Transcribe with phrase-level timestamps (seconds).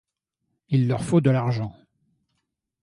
[0.69, 1.75] Il leur faut de l'argent.